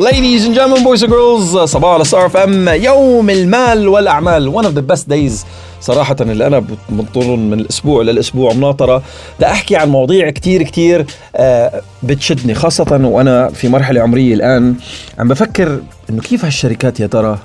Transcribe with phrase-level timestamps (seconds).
[0.00, 4.74] Ladies and gentlemen, boys and girls, صباح على Star FM يوم المال والأعمال one of
[4.78, 5.46] the best days.
[5.80, 9.02] صراحة اللي أنا بنطرهم من الأسبوع للأسبوع مناطرة
[9.36, 11.06] بدي أحكي عن مواضيع كتير كتير
[11.36, 14.74] آه، بتشدني خاصة وأنا في مرحلة عمرية الآن.
[15.18, 17.38] عم بفكر إنه كيف هالشركات يا ترى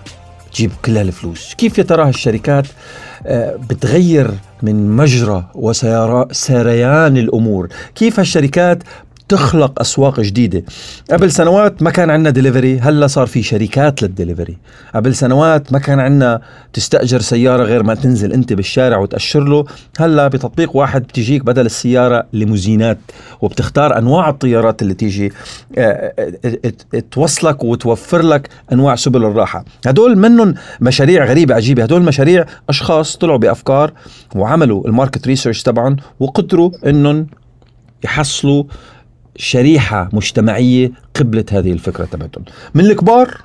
[0.54, 2.66] تجيب كل هالفلوس؟ كيف يا ترى هالشركات
[3.26, 8.84] آه، بتغير من مجرى وسريان الأمور؟ كيف هالشركات
[9.30, 10.64] تخلق أسواق جديدة.
[11.12, 14.58] قبل سنوات ما كان عندنا دليفري هلا صار في شركات للدليفري
[14.96, 16.42] قبل سنوات ما كان عندنا
[16.74, 19.66] تستأجر سيارة غير ما تنزل أنت بالشارع وتأشر له.
[20.00, 22.98] هلا بتطبيق واحد بتجيك بدل السيارة ليموزينات
[23.42, 25.34] وبتختار أنواع الطيارات اللي تيجي
[25.78, 26.74] آه، آه،
[27.12, 29.66] توصلك وتوفر لك أنواع سبل الراحة.
[29.88, 31.84] هدول منهم مشاريع غريبة عجيبة.
[31.84, 33.94] هدول مشاريع أشخاص طلعوا بأفكار
[34.36, 37.28] وعملوا ال market research تبعهم وقدروا إنهم
[38.04, 38.64] يحصلوا
[39.36, 42.44] شريحة مجتمعية قبلت هذه الفكرة تبعتهم.
[42.74, 43.38] من الكبار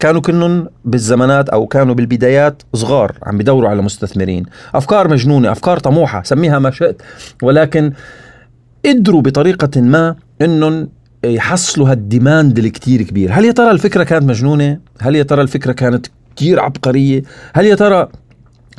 [0.00, 4.44] كانوا كنن بالزمانات أو كانوا بالبدايات صغار عم بدوروا على مستثمرين.
[4.74, 7.02] أفكار مجنونة أفكار طموحة سميها ما شئت.
[7.42, 7.92] ولكن
[8.86, 10.88] قدروا بطريقة ما انهم
[11.24, 13.32] يحصلوا هال demand الكتير كبير.
[13.32, 17.22] هل يا ترى الفكرة كانت مجنونة؟ هل يا ترى الفكرة كانت كتير عبقرية؟
[17.54, 18.08] هل يا ترى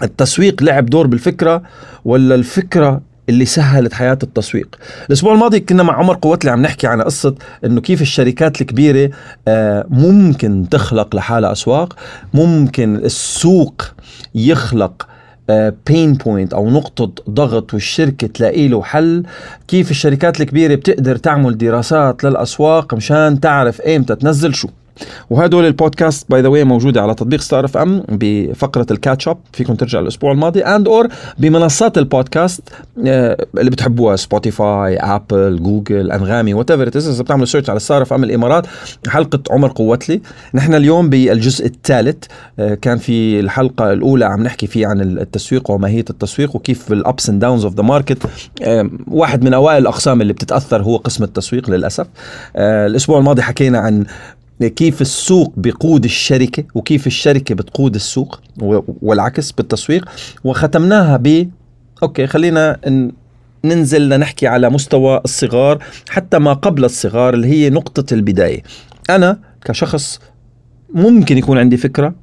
[0.04, 1.64] التسويق لعب دور بالفكرة؟
[2.06, 4.76] ولا الفكرة اللي سهلت حياة التسويق.
[5.08, 7.36] الأسبوع الماضي كنا مع عمر قوتلي عم نحكي عن قصة
[7.66, 9.12] أنه كيف الشركات الكبيرة
[9.48, 11.96] آه، ممكن تخلق لحالها أسواق
[12.34, 13.84] ممكن السوق
[14.36, 15.08] يخلق
[15.86, 19.24] بين uh, بوينت أو نقطة ضغط والشركة تلاقي له حل.
[19.68, 24.68] كيف الشركات الكبيرة بتقدر تعمل دراسات للأسواق مشان تعرف إيمتى تنزل شو.
[25.30, 29.38] وهدول ال podcast by the way موجودة على تطبيق Star FM بفقرة ال catch up
[29.54, 30.62] فيكم ترجع الأسبوع الماضي.
[30.62, 32.62] and or بمنصات البودكاست
[33.08, 38.68] آه، اللي بتحبوها Spotify Apple Google أنغامي whatever إذا بتعملوا search على Star FM الإمارات
[39.08, 40.22] حلقة عمر قوتلي.
[40.54, 42.24] نحن اليوم بالجزء الثالث
[42.60, 47.30] آه، كان في الحلقة الأولى عم نحكي فيه عن التسويق وماهية التسويق وكيف ال ups
[47.30, 48.18] and downs of the market
[49.08, 52.08] واحد من أوائل الأقسام اللي بتتأثر هو قسم التسويق للأسف.
[52.56, 54.06] آه، الأسبوع الماضي حكينا عن
[54.68, 58.42] كيف السوق بيقود الشركة وكيف الشركة بتقود السوق
[59.02, 60.10] والعكس بالتسويق.
[60.44, 61.50] وختمناها ب
[62.04, 62.78] okay خلينا
[63.66, 68.64] ننزل لنحكي على مستوى الصغار حتى ما قبل الصغار اللي هي نقطة البداية.
[69.10, 70.20] أنا كشخص
[70.94, 72.14] ممكن يكون عندي فكرة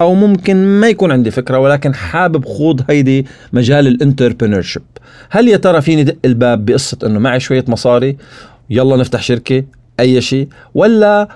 [0.00, 4.82] أو ممكن ما يكون عندي فكرة ولكن حابب خوض هيدي مجال ال entrepreneurship
[5.30, 8.16] هل يا ترى فيني دق الباب بقصة أنه معي شوية مصاري
[8.70, 9.64] يلا نفتح شركة
[10.00, 11.28] أي شيء ولا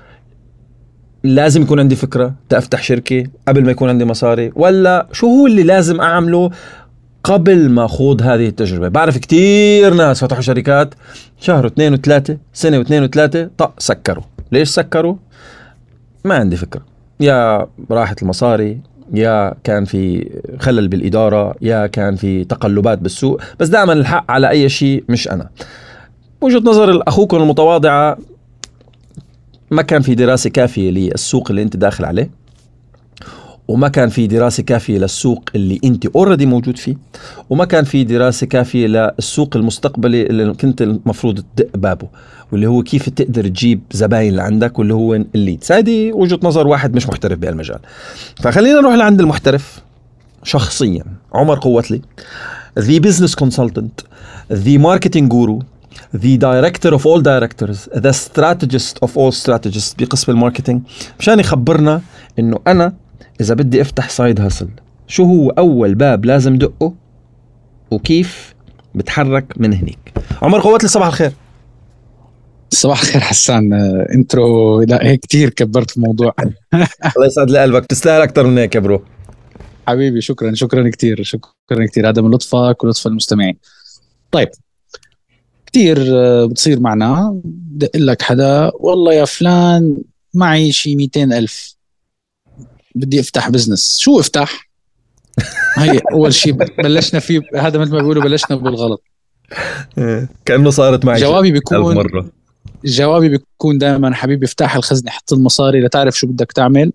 [1.24, 5.62] لازم يكون عندي فكرة تفتح شركة قبل ما يكون عندي مصاري ولا شو هو اللي
[5.62, 6.50] لازم أعمله
[7.24, 10.94] قبل ما خوض هذه التجربة؟ بعرف كتير ناس فتحوا شركات
[11.40, 14.24] شهر واثنين وثلاثة سنة واثنين وثلاثة طق سكروا.
[14.52, 15.16] ليش سكروا؟
[16.24, 16.82] ما عندي فكرة.
[17.20, 18.78] يا راحت المصاري
[19.14, 24.68] يا كان في خلل بالإدارة يا كان في تقلبات بالسوق بس دائما الحق على أي
[24.68, 25.48] شيء مش أنا.
[26.40, 28.18] وجهة نظر أخوكم المتواضعة
[29.70, 32.30] ما كان في دراسة كافية للسوق اللي انت داخل عليه
[33.68, 36.96] وما كان في دراسة كافية للسوق اللي انت already موجود فيه
[37.50, 42.08] وما كان في دراسة كافية للسوق المستقبلي اللي كنت المفروض تدق بابه
[42.52, 46.94] واللي هو كيف تقدر تجيب زباين لعندك واللي هو ال leads هذه وجهة نظر واحد
[46.94, 47.78] مش محترف بهالمجال.
[48.42, 49.82] فخلينا نروح لعند المحترف
[50.42, 51.04] شخصيا.
[51.32, 52.00] عمر قوتلي
[52.78, 54.00] the business consultant
[54.52, 55.62] the marketing guru
[56.16, 60.82] the director of all directors the strategist of all strategists بقسم ال marketing
[61.18, 62.02] مشان يخبرنا
[62.38, 62.92] إنه أنا
[63.40, 64.68] إذا بدي أفتح side hustle
[65.10, 66.94] شو هو أول باب لازم دقه؟
[67.90, 68.54] وكيف
[68.94, 70.12] بتحرك من هنيك؟
[70.42, 71.32] عمر قوتلي صباح الخير.
[72.70, 73.72] صباح الخير حسان.
[74.14, 76.34] intro لا هيك كثير كبرت الموضوع.
[77.16, 77.86] الله يسعد لي قلبك.
[77.86, 79.02] تستاهل أكثر من هيك يا bro.
[79.88, 83.56] حبيبي شكرا شكرا كثير شكرا كثير هذا من لطفك ولطف المستمعين.
[84.30, 84.48] طيب
[85.72, 87.40] كثير آه، بتصير معنا.
[87.44, 89.96] دق لك حدا والله يا فلان
[90.34, 91.76] معي شي 200 ألف.
[92.94, 93.98] بدي أفتح business.
[93.98, 94.70] شو أفتح؟
[95.78, 99.02] هي أول شيء بلشنا فيه هذا مثل ما بيقولوا بلشنا بالغلط.
[100.44, 102.30] كأنه صارت معي جوابي بيكون مرة.
[102.84, 106.92] جوابي بيكون دائما حبيبي افتح الخزنة حط المصاري لتعرف شو بدك تعمل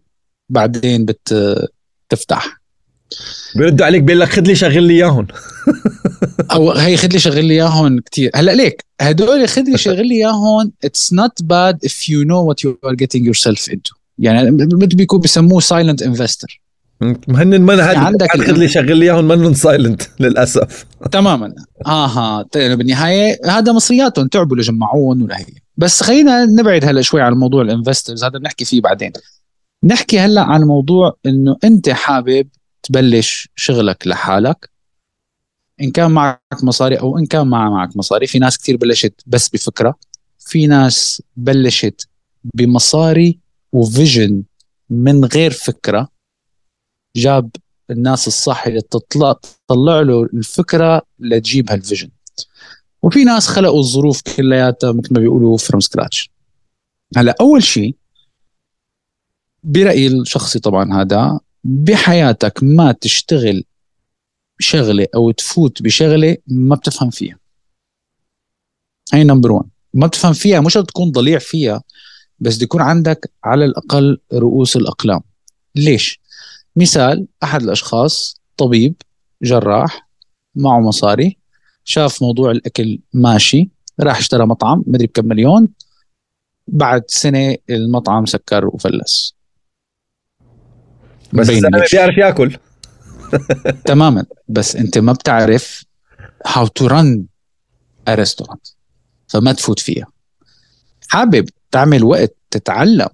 [0.50, 2.62] بعدين بتفتح
[3.56, 5.28] بيردوا عليك بيقول لك خذ لي شغل لي اياهم
[6.54, 10.16] أو هي خذ لي شغل لي اياهم كثير هلا ليك هدول خذ لي شغل لي
[10.16, 14.96] اياهم it's not bad if you know what you are getting yourself into يعني مثل
[14.96, 16.62] بيكون بيسموه silent investor
[17.02, 20.86] مهن من هذا عندك خذ لي شغل لي اياهم منن silent للأسف.
[21.12, 21.54] تماما.
[21.86, 25.46] آها بالنهاية هذا مصرياتهم تعبوا لجمعون ولا هي.
[25.78, 29.12] بس خلينا نبعد هلا شوي عن موضوع الانفسترز هذا بنحكي فيه بعدين.
[29.84, 32.48] نحكي هلا عن موضوع إنه أنت حابب
[32.86, 34.70] تبلش شغلك لحالك
[35.82, 39.50] إن كان معك مصاري أو إن كان ما معك مصاري في ناس كثير بلشت بس
[39.50, 39.96] بفكرة
[40.40, 42.08] في ناس بلشت
[42.44, 43.40] بمصاري
[43.72, 44.44] وفيجن
[44.90, 46.08] من غير فكرة
[47.16, 47.50] جاب
[47.90, 52.10] الناس الصح اللي تطلع تطلع له الفكرة لتجيب هال vision.
[53.02, 56.32] وفي ناس خلقوا الظروف كلياتها مثل ما بيقولوا from scratch
[57.18, 57.96] هلا أول شيء
[59.64, 63.64] برايي الشخصي طبعا هذا بحياتك ما تشتغل
[64.60, 67.38] شغله أو تفوت بشغلة ما بتفهم فيها.
[69.14, 71.84] هي number 1 ما بتفهم فيها مش تكون ضليع فيها
[72.40, 75.22] بس يكون عندك على الأقل رؤوس الأقلام.
[75.76, 76.20] ليش؟
[76.76, 78.96] مثال أحد الأشخاص طبيب
[79.42, 80.10] جراح
[80.56, 81.38] معه مصاري
[81.84, 83.70] شاف موضوع الأكل ماشي
[84.00, 85.68] راح اشترى مطعم مدري بكم مليون
[86.68, 89.35] بعد سنة المطعم سكر وفلس.
[91.36, 92.58] بس الزلمه بيعرف ياكل.
[93.86, 94.26] تماما.
[94.48, 95.86] بس أنت ما بتعرف
[96.48, 97.26] هاو تو رن
[98.10, 98.68] restaurant
[99.28, 100.08] فما تفوت فيها.
[101.08, 103.10] حابب تعمل وقت تتعلم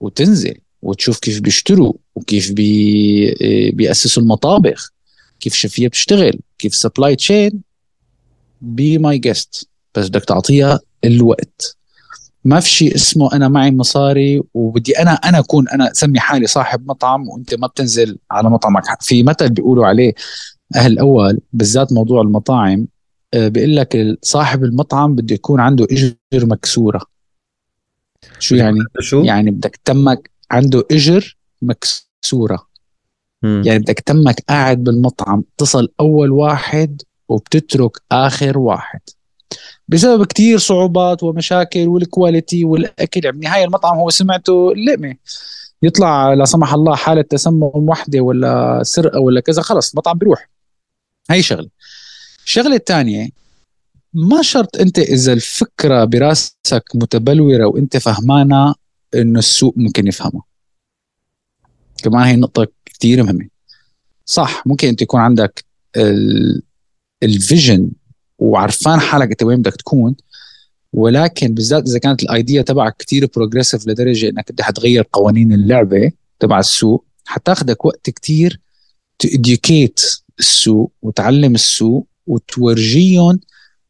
[0.00, 4.92] وتنزل وتشوف كيف بيشتروا وكيف بي بيأسسوا المطابخ.
[5.40, 6.40] كيف الشيفية بتشتغل.
[6.58, 7.62] كيف supply chain
[8.60, 11.76] be my guest بس بدك تعطيها الوقت.
[12.46, 16.88] ما في شيء اسمه أنا معي مصاري وبدي أنا أنا أكون أنا أسمي حالي صاحب
[16.88, 20.14] مطعم وأنت ما بتنزل على مطعمك في مثل بيقولوا عليه
[20.76, 22.86] أهل الأول بالذات موضوع المطاعم
[23.34, 27.00] آه، بيقول لك صاحب المطعم بده يكون عنده إجر مكسورة
[28.38, 32.66] شو يعني؟ شو؟ يعني بدك تمك عنده إجر مكسورة
[33.42, 33.62] مم.
[33.66, 39.00] يعني بدك تمك قاعد بالمطعم تصل أول واحد وبتترك آخر واحد
[39.88, 43.20] بسبب كتير صعوبات ومشاكل والكواليتي والأكل.
[43.24, 45.14] يعني بالنهايه المطعم هو سمعته اللقمه
[45.82, 50.50] يطلع لا سمح الله حالة تسمم وحدة ولا سرقة ولا كذا خلص المطعم بيروح.
[51.30, 51.68] هي شغلة.
[52.44, 53.28] الشغله الثانية
[54.14, 58.74] ما شرط أنت إذا الفكرة براسك متبلورة وأنت فهمانة
[59.14, 60.42] إنه السوق ممكن يفهمها
[62.02, 63.48] كمان هي نقطة كثير مهمة.
[64.24, 65.64] صح ممكن أنت يكون عندك
[67.22, 67.90] الفيجن
[68.38, 70.16] وعرفان حالك أنت وين بدك تكون
[70.92, 76.12] ولكن بالذات إذا كانت ال idea تبعك كتير progressive لدرجة إنك بدك تغير قوانين اللعبة
[76.38, 78.60] تبع السوق حتاخذك وقت كتير
[79.18, 79.28] to
[80.38, 83.40] السوق وتعلم السوق وتورجيهم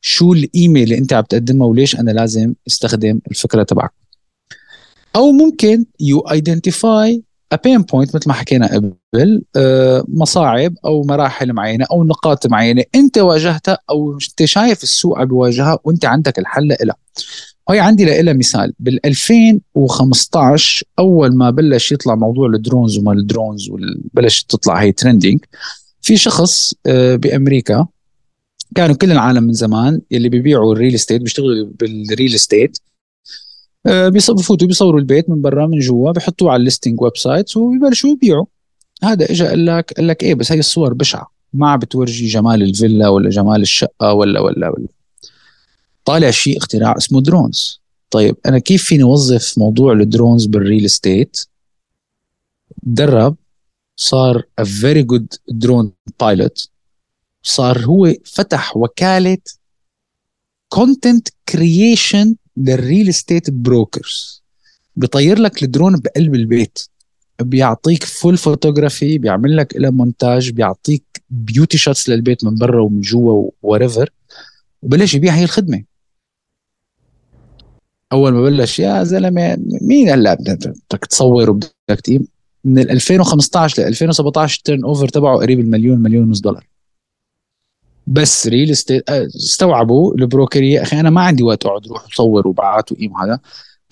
[0.00, 3.90] شو القيمه اللي أنت عم تقدمها وليش أنا لازم أستخدم الفكرة تبعك.
[5.16, 7.23] أو ممكن you identify
[7.64, 13.19] pain point مثل ما حكينا قبل آه، مصاعب أو مراحل معينة أو نقاط معينة أنت
[13.19, 16.96] واجهتها أو أنت شايف السوق عم بيواجهها وأنت عندك الحل لها
[17.70, 18.72] هي عندي لها مثال.
[18.78, 24.93] بال 2015 أول ما بلش يطلع موضوع ال drones وما ال drones وبلشت تطلع هي
[24.93, 25.41] trending
[26.02, 27.87] في شخص آه، بأمريكا
[28.75, 32.79] كانوا كل العالم من زمان اللي بيبيعوا ال real estate بيشتغلوا بال real estate
[33.87, 38.47] بفوتوا بيصوروا البيت من برا من جوا بيحطوه على ال listing websites وبيبلشوا يبيعوا.
[39.03, 41.31] هذا اجى قال لك قال لك إيه بس هي الصور بشعة.
[41.53, 44.88] ما بتورجي جمال الفيلا ولا جمال الشقة ولا ولا ولا.
[46.05, 50.84] طالع شيء اختراع اسمه drones طيب أنا كيف فيني أوظف موضوع ال drones بال real
[50.84, 51.46] estate
[52.82, 53.37] درب
[53.96, 55.89] صار a very good drone
[56.22, 56.69] pilot.
[57.43, 59.39] صار هو فتح وكالة
[60.69, 64.43] content creation لل real estate brokers
[64.96, 66.79] بيطير لك الدرون بقلب البيت.
[67.43, 73.51] بيعطيك full photography بيعمل لك لها مونتاج بيعطيك beauty shots للبيت من برا ومن جوا
[73.63, 74.10] وريفر
[74.82, 75.84] وبلش يبيع هي الخدمة.
[78.13, 82.27] أول ما بلش يا زلمة مين هلا بدك تصور وبدك تقيم؟
[82.65, 86.67] من 2015 ل 2017 ال turnover تبعه قريب المليون مليون ونص دولار.
[88.06, 92.05] بس real estate آه، استوعبوا ال broker إيه أخي أنا ما عندي وقت أقعد أروح
[92.13, 93.41] أصور وبعت وقيم هذا.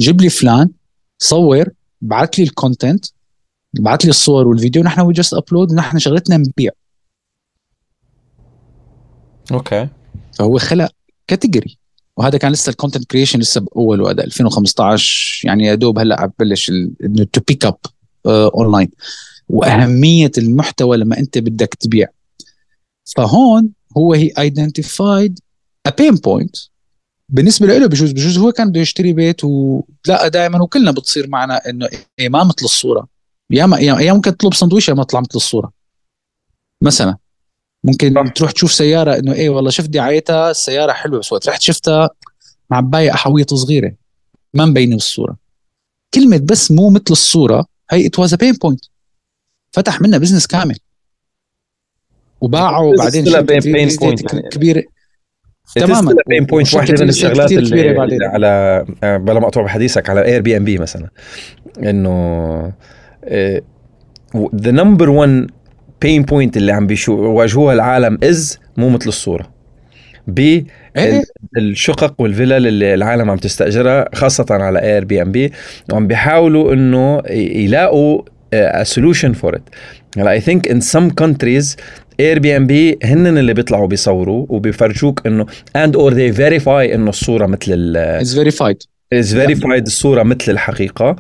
[0.01, 0.71] جيب لي فلان
[1.19, 1.69] صور
[2.01, 3.07] بعت لي ال content
[3.75, 6.73] بعت لي الصور والفيديو نحن we just upload نحن شغلتنا نبيع.
[9.53, 9.89] Okay.
[10.39, 10.91] فهو خلق
[11.27, 11.79] category
[12.17, 16.31] وهذا كان لسه ال content creation لسه بأول وقت 2015 يعني يا دوب هلأ عم
[16.39, 16.71] ببلش
[17.05, 17.77] إنه to pick up
[18.27, 18.91] online
[19.49, 22.09] وأهمية المحتوى لما أنت بدك تبيع.
[23.17, 25.41] فهون هو هي identified
[25.87, 26.57] a pain point
[27.29, 31.89] بالنسبة له بجوز بجوز هو كان بده يشتري بيت ولا دائما وكلنا بتصير معنا إنه
[32.19, 33.09] إيه ما مثل الصورة.
[33.51, 35.73] يا ما يا ممكن تطلب سندويشة ما تطلع مثل الصورة.
[36.83, 37.17] مثلا
[37.85, 42.11] ممكن تروح تشوف سيارة إنه إيه والله شفت دعايتها السيارة حلوة بس وقت رحت شفتها
[42.71, 43.95] معبايه أحاويط صغيرة.
[44.55, 45.37] ما مبينة بالصورة.
[46.15, 48.85] كلمة بس مو مثل الصورة هي it was pain point
[49.73, 50.79] فتح منها business كامل.
[52.45, 53.25] وباعوا بعدين
[54.51, 54.83] كبيره
[55.77, 60.79] تماما pain point واحدة من الشغلات اللي, اللي على آه، بلا مقطوع بحديثك على Airbnb
[60.79, 61.09] مثلا.
[61.83, 62.73] إنه
[64.55, 65.51] the number 1
[66.03, 69.55] pain point اللي عم بيواجهوها العالم is مو مثل الصورة.
[70.27, 70.63] ب
[71.57, 75.53] الشقق والفلل اللي العالم عم تستأجرها خاصة على Airbnb
[75.93, 78.23] وعم بيحاولوا إنه يلاقوا
[78.55, 79.63] a solution for it.
[80.19, 81.77] هلا I think in some countries
[82.21, 85.47] Airbnb هن اللي بيطلعوا بيصوروا وبيفرجوك إنه
[85.77, 91.17] and or they verify إنه الصورة مثل ال is verified is verified الصورة مثل الحقيقة.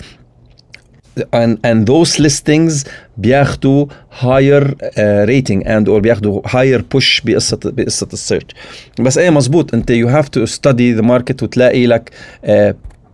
[1.36, 8.08] And and those listings بياخذوا higher uh, rating and or بياخذوا higher push بقصة بقصة
[8.12, 8.46] ال search
[9.00, 12.10] بس إيه مزبوط أنت you have to study the market وتلاقي لك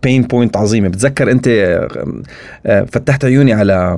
[0.03, 0.87] pain point عظيمة.
[0.87, 3.97] بتذكر أنت uh, فتحت عيوني على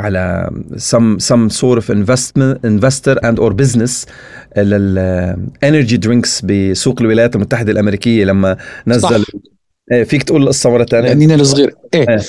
[0.00, 4.06] على some some sort of investment investor and or business
[4.56, 9.00] لل energy drinks بسوق الولايات المتحدة الأمريكية لما نزل.
[9.00, 9.16] صح.
[9.92, 11.74] إيه فيك تقول القصة مرة ثانية لاننا الصغير.
[11.94, 12.20] إيه, إيه.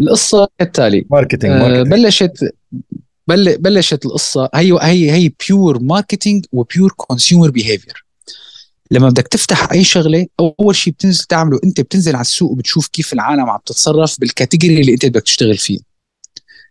[0.00, 2.54] القصة التالي marketing آه بلشت
[3.58, 4.48] بلشت القصة.
[4.54, 8.03] هي هي هي pure marketing و pure consumer behavior
[8.94, 13.12] لما بدك تفتح أي شغلة أول شيء بتنزل تعمله أنت بتنزل على السوق وبتشوف كيف
[13.12, 15.78] العالم عم تتصرف بال category اللي أنت بدك تشتغل فيه.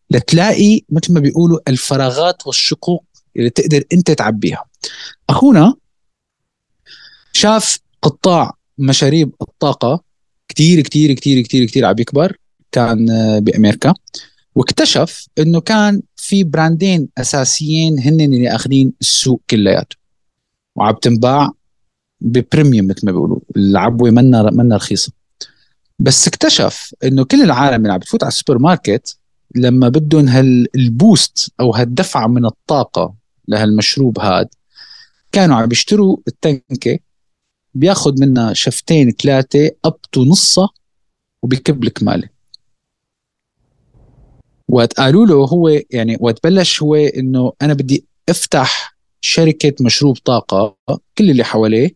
[0.09, 3.05] لتلاقي مثل ما بيقولوا الفراغات والشقوق
[3.37, 4.65] اللي تقدر أنت تعبيها.
[5.29, 5.75] أخونا
[7.33, 10.03] شاف قطاع مشاريب الطاقة
[10.47, 12.37] كتير كتير كتير كتير كتير عم يكبر
[12.71, 13.05] كان
[13.39, 13.93] بأمريكا
[14.55, 19.95] واكتشف إنه كان في brandين أساسيين هن اللي أخذين السوق كلياته
[20.75, 21.51] وعم تنباع
[22.23, 23.39] ب premium مثل ما بيقولوا.
[23.57, 25.11] العبوة منا منا رخيصة.
[25.99, 29.17] بس اكتشف إنه كل العالم اللي عم بتفوت على السوبر ماركت
[29.55, 33.13] لما بدهم هال boost أو هالدفعة من الطاقة
[33.47, 34.47] لهالمشروب هاد
[35.31, 36.99] كانوا عم بيشتروا التنكة
[37.73, 40.69] بياخذ منها شفتين ثلاثة up to نصها
[41.43, 42.29] وبيكب لك ماله
[44.69, 50.75] وقت قالوا له هو يعني وقت بلش هو إنه أنا بدي أفتح شركة مشروب طاقة
[51.17, 51.95] كل اللي حواليه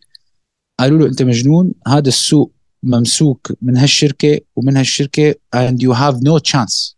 [0.79, 2.51] قالوا له انت مجنون هذا السوق
[2.83, 6.95] ممسوك من هالشركة ومن هالشركة and you have no chance.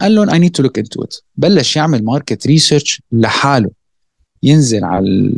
[0.00, 3.70] قال لهم I need to look into it بلش يعمل market research لحاله.
[4.42, 5.32] ينزل على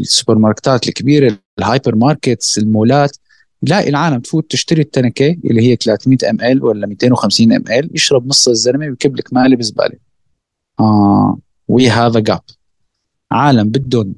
[0.00, 3.16] السوبر ماركتات الكبيرة ال hypermarkets المولات.
[3.62, 8.48] يلاقي العالم تفوت تشتري التنكة اللي هي 300 ml ولا 250 ام ال يشرب نص
[8.48, 9.98] الزلمة ويكب لك مالي بزبالة.
[10.80, 12.40] آه we have a gap
[13.32, 14.14] عالم بدهم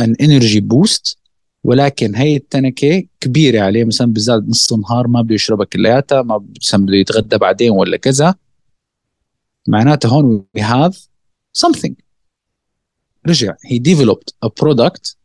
[0.00, 1.18] an energy boost
[1.64, 3.84] ولكن هي التنكة كبيرة عليه.
[3.84, 8.34] مثلا بزاد نص النهار ما بده يشربها كلياتها ما مثلا بده يتغدى بعدين ولا كذا.
[9.68, 10.96] معناته هون we have
[11.58, 11.92] something.
[13.26, 15.16] رجع he developed a product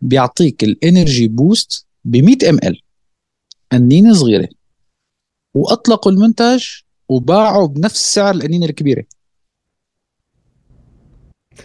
[0.00, 2.80] بيعطيك ال energy boost ب 100 ml
[3.72, 4.48] قنينه صغيرة.
[5.54, 6.64] وأطلقوا المنتج
[7.08, 9.04] وباعوا بنفس سعر القنينه الكبيرة.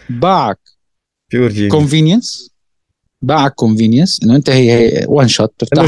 [0.10, 0.79] باعك.
[1.72, 2.52] convenience
[3.22, 5.86] باعك convenience إنه أنت هي هي one shot تفتحها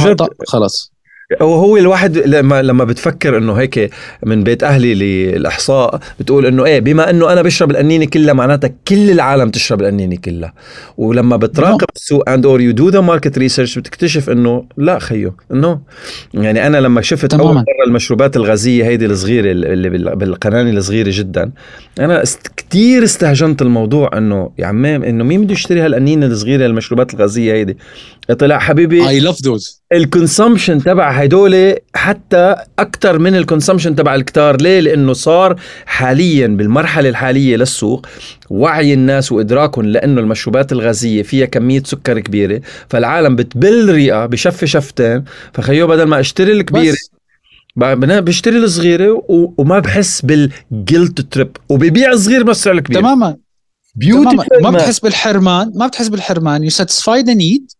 [0.47, 0.90] خلاص.
[1.39, 3.89] وهو الواحد لما لما بتفكر إنه هيك
[4.25, 9.11] من بيت أهلي للإحصاء بتقول إنه إيه بما إنه أنا بشرب القنينه كلها معناتها كل
[9.11, 10.53] العالم تشرب القنينه كلها.
[10.97, 15.79] ولما بتراقب السوق and or you do the market research بتكتشف إنه لا خيو إنه
[16.33, 17.49] يعني أنا لما شفت تماما.
[17.49, 21.51] اول مرة المشروبات الغازية هيدي الصغيرة اللي بالقنانة الصغيرة جدا
[21.99, 22.23] أنا
[22.57, 27.77] كثير استهجنت الموضوع إنه يا عمام إنه مين بده يشتري هالقنينه الصغيرة المشروبات الغازية هيدي؟
[28.39, 29.07] طلع حبيبي.
[29.07, 34.61] I love those ال consumption تبع هدول حتى أكثر من ال consumption تبع الكتار.
[34.61, 38.07] ليه؟ لأنه صار حاليا بالمرحلة الحالية للسوق
[38.49, 45.23] وعي الناس وإدراكهم لأنه المشروبات الغازية فيها كمية سكر كبيرة فالعالم بتبل رئه بشف شفتين.
[45.53, 46.97] فخيو بدل ما أشتري الكبيرة
[47.75, 49.23] بشتري الصغيرة
[49.57, 53.37] وما بحس بال guilt trip وبيبيع الصغير بس الكبير تماما.
[53.95, 56.63] beauty ما بتحس بالحرمان ما بتحس بالحرمان.
[56.63, 57.71] you satisfy the need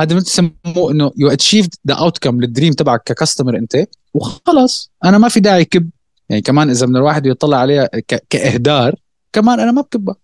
[0.00, 4.90] هذا ما تسموه إنه you achieved the outcome لل dream تبعك ك customer أنت وخلص
[5.04, 5.90] أنا ما في داعي كب.
[6.28, 7.88] يعني كمان إذا من الواحد يطلع عليها
[8.30, 8.94] كإهدار
[9.32, 10.16] كمان أنا ما بكبها.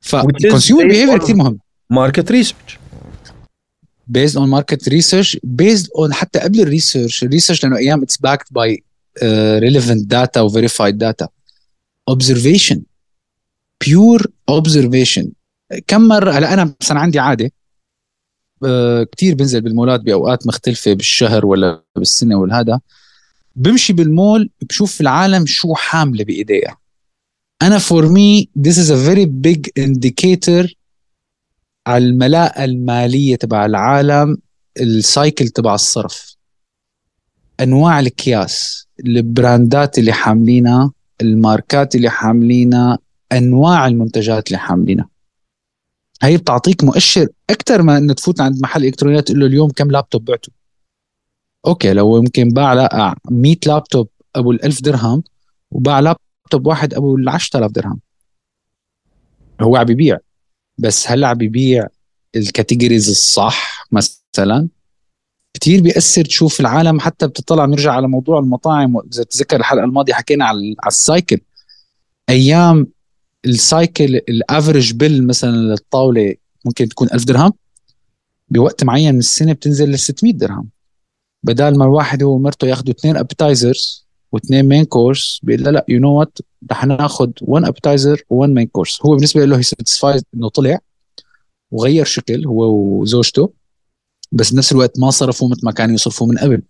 [0.00, 1.58] فال consumer behavior كثير مهم.
[1.90, 2.78] market research
[4.06, 8.16] based on market research based on حتى قبل ال research ال research لأنه أيام it's
[8.16, 8.84] backed by
[9.58, 11.28] relevant data و verified data
[12.08, 12.82] observation
[13.84, 15.32] pure observation
[15.86, 17.50] كم مرة هلا أنا مثلا عندي عادة.
[19.12, 22.80] كتير بنزل بالمولات بأوقات مختلفة بالشهر ولا بالسنة ولا هذا.
[23.56, 26.76] بمشي بالمول بشوف العالم شو حاملة بإيديها.
[27.62, 30.74] أنا for me this is a very big indicator
[31.86, 34.38] على الملاءة المالية تبع العالم
[34.80, 36.36] ال cycle تبع الصرف.
[37.60, 42.98] أنواع الاكياس البراندات اللي حاملينها الماركات اللي حاملينها
[43.32, 45.08] أنواع المنتجات اللي حاملينها.
[46.22, 50.24] هي بتعطيك مؤشر أكثر ما إنه تفوت عند محل إلكترونيات تقول له اليوم كم لابتوب
[50.24, 50.52] بعته.
[51.66, 55.22] أوكي لو يمكن باع لا 100 لابتوب أبو ال 1000 درهم
[55.70, 58.00] وباع لابتوب واحد أبو ال 10000 درهم.
[59.60, 60.18] هو عم بيبيع
[60.78, 61.86] بس هل عم بيبيع
[62.36, 64.68] ال categories الصح مثلا؟
[65.54, 66.24] كثير بيأثر.
[66.24, 68.96] تشوف العالم حتى بتطلع نرجع على موضوع المطاعم.
[68.96, 71.40] اذا تتذكر الحلقة الماضية حكينا على ال cycle
[72.28, 72.86] أيام
[73.44, 77.52] ال cycle ال average bill مثلا للطاولة ممكن تكون 1000 درهم.
[78.48, 80.68] بوقت معين من السنة بتنزل ل 600 درهم.
[81.42, 86.00] بدال ما الواحد هو ومرته ياخذوا اثنين appetizers واثنين main course بيقول لا لا you
[86.00, 86.38] know what
[86.72, 90.78] رح ناخذ 1 appetizer و1 main course هو بالنسبة له هي satisfied إنه طلع
[91.70, 93.52] وغير شكل هو وزوجته
[94.32, 96.62] بس بنفس الوقت ما صرفوا مثل ما كانوا يصرفوا من قبل.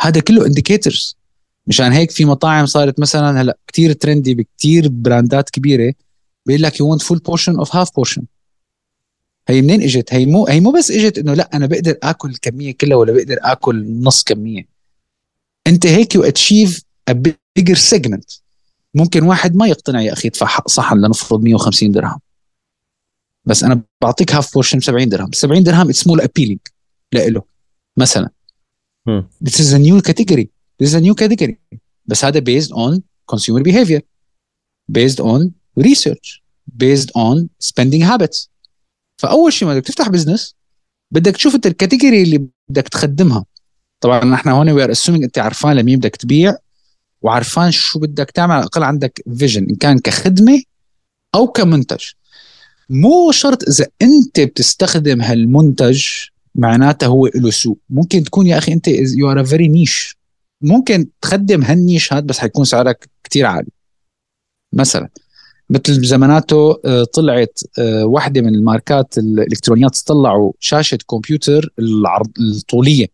[0.00, 1.16] هذا كله indicators
[1.66, 5.94] مشان هيك في مطاعم صارت مثلا هلا كثير trendy بكثير براندات كبيرة
[6.46, 8.22] بيقول لك you want full portion or half portion
[9.48, 12.74] هي منين إجت؟ هي مو هي مو بس إجت إنه لا أنا بقدر آكل الكمية
[12.80, 14.66] كلها ولا بقدر آكل نص كمية.
[15.66, 17.12] أنت هيك you achieve a
[17.56, 18.30] bigger segment
[18.94, 22.20] ممكن واحد ما يقتنع يا أخي يدفع صحن لنفرض 150 درهم.
[23.44, 25.32] بس أنا بعطيك half portion 70 درهم.
[25.32, 26.60] 70 درهم it's more appealing
[27.12, 27.42] لإله
[27.96, 28.30] مثلا.
[29.44, 30.46] This is a new category.
[30.82, 31.78] This is a new category.
[32.06, 33.00] بس هذا based on
[33.34, 34.00] consumer behavior
[34.92, 36.42] based on research
[36.82, 38.48] based on spending habits.
[39.16, 40.54] فأول شيء ما بدك تفتح business
[41.10, 43.44] بدك تشوف أنت ال category اللي بدك تخدمها.
[44.00, 46.56] طبعا نحن هون we are assuming أنت عرفان لمين بدك تبيع
[47.22, 48.52] وعرفان شو بدك تعمل.
[48.52, 50.62] على الأقل عندك vision إن كان كخدمة
[51.34, 52.04] أو كمنتج.
[52.90, 56.04] مو شرط إذا أنت بتستخدم هالمنتج
[56.54, 57.78] معناته هو له سوق.
[57.90, 60.19] ممكن تكون يا أخي أنت you are very niche
[60.62, 63.70] ممكن تخدم هال niche هذا بس حيكون سعرك كتير عالي.
[64.72, 65.08] مثلا
[65.70, 73.06] مثل زماناته آه، طلعت آه، واحدة من الماركات الإلكترونيات طلعوا شاشة كمبيوتر العرض الطولية.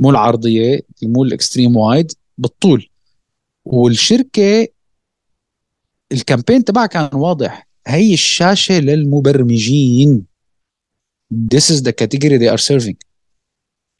[0.00, 2.88] مو العرضية مو ال extreme wide بالطول.
[3.64, 4.68] والشركة
[6.12, 7.68] ال campaign تبعها كان واضح.
[7.86, 10.26] هي الشاشة للمبرمجين.
[11.34, 12.96] This is the category they are serving.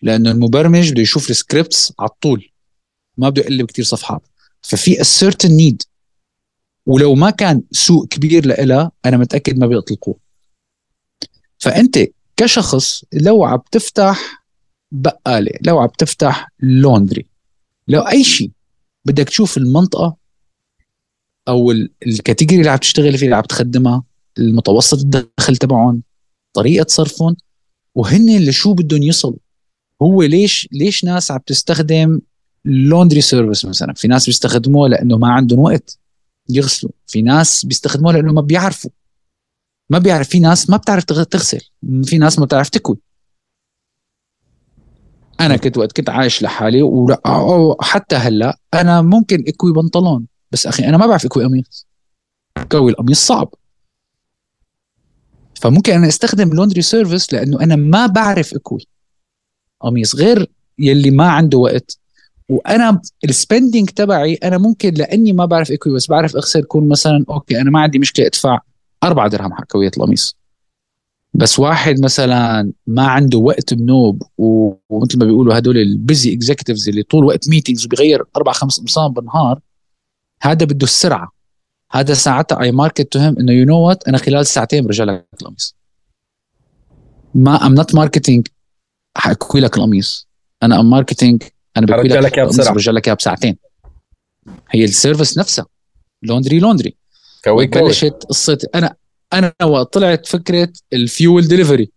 [0.03, 2.52] لأنه المبرمج بده يشوف ال scripts على الطول.
[3.17, 4.29] ما بده يقلب كثير صفحات.
[4.63, 5.87] ففي certain need.
[6.87, 10.17] ولو ما كان سوق كبير لإلها أنا متأكد ما بيطلقوه.
[11.59, 11.99] فأنت
[12.37, 14.45] كشخص لو عم تفتح
[14.93, 17.27] بقالة لو عم تفتح laundry
[17.89, 18.51] لو أي شيء
[19.05, 20.17] بدك تشوف المنطقة
[21.49, 21.71] أو
[22.07, 24.05] ال category اللي عم تشتغل فيه اللي عم تخدمها
[24.39, 26.03] المتوسط الدخل تبعهم
[26.55, 27.37] طريقة صرفهم
[27.95, 29.39] وهن اللي شو بدهم يصلوا؟
[30.03, 32.21] هو ليش ليش ناس عم تستخدم
[32.65, 33.95] laundry service مثلا.
[33.95, 35.99] في ناس بيستخدموها لأنه ما عندهم وقت
[36.49, 36.93] يغسلوا.
[37.07, 38.91] في ناس بيستخدموها لأنه ما بيعرفوا.
[39.91, 40.29] ما بيعرف.
[40.29, 41.61] في ناس ما بتعرف تغسل.
[42.05, 42.99] في ناس ما بتعرف تكوي.
[45.41, 50.27] أنا كنت وقت كنت عايش لحالي وحتى هلأ أنا ممكن أكوي بنطلون.
[50.51, 51.87] بس أخي أنا ما بعرف أكوي قميص.
[52.73, 53.55] كوي القميص صعب.
[55.55, 58.87] فممكن أنا أستخدم laundry service لأنه أنا ما بعرف أكوي
[59.81, 60.17] قميص.
[60.17, 61.99] غير يلي ما عنده وقت.
[62.53, 67.25] وأنا ال spending تبعي أنا ممكن لأني ما بعرف اكوي بس بعرف اغسل كون مثلا
[67.31, 68.61] أوكي أنا ما عندي مشكلة أدفع
[69.05, 70.37] أربعة درهم حق كويه القميص.
[71.35, 77.03] بس واحد مثلا ما عنده وقت بنوب ومثل ما بيقولوا هدول ال busy executives اللي
[77.03, 79.61] طول وقت meetings وبيغير أربع خمس قمصان بالنهار
[80.43, 81.33] هذا بده السرعة.
[81.91, 85.27] هذا ساعتها I market to him إنه you know what أنا خلال ساعتين برجع لك
[85.43, 85.77] القميص.
[87.35, 88.49] ما I'm not marketing
[89.17, 90.29] حاكوي لك القميص.
[90.63, 91.43] أنا I'm marketing
[91.77, 92.73] أنا بقول لك بسرعة.
[92.75, 93.57] برجع لك إياها بساعتين.
[94.71, 95.67] هي ال service نفسها.
[96.23, 96.97] laundry laundry.
[97.45, 98.95] كوي كوي بلشت قصه أنا
[99.33, 101.91] أنا وقت طلعت فكرة ال fuel delivery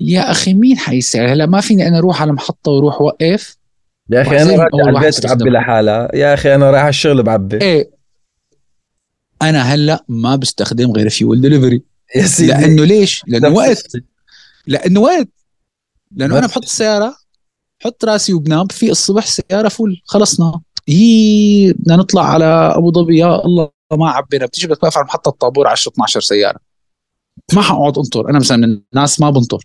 [0.00, 3.56] يا أخي مين حيسعر هلا ما فيني أنا أروح على محطه وأروح وقف؟
[4.10, 6.10] يا أخي أنا على البيت بعبي لحالها.
[6.14, 7.62] يا أخي أنا رايح على الشغل بعبي.
[7.62, 7.90] إيه.
[9.42, 11.82] أنا هلا ما بستخدم غير fuel delivery
[12.16, 12.52] يا سيدي.
[12.52, 13.92] لأنه ليش؟ لأنه وقت.
[14.66, 15.28] لأنه وقت.
[16.16, 17.16] لأنه أنا بحط السيارة
[17.82, 20.60] حط راسي وبنام في الصبح سيارة full خلصنا.
[20.88, 24.46] هي بدنا نطلع على أبو ظبي يا الله ما عبينا.
[24.46, 26.58] بتيجي بدك توقف على محطة طابور 10 12 سيارة.
[27.52, 28.30] ما حقعد انطر.
[28.30, 29.64] أنا مثلا من الناس ما بنطر.